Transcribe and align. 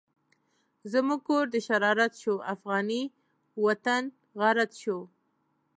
زموږ 0.91 1.19
کور 1.27 1.45
د 1.51 1.55
شرارت 1.67 2.13
شو، 2.21 2.33
افغانی 2.53 3.03
وطن 3.65 4.03
غارت 4.39 4.71
شو 4.81 4.97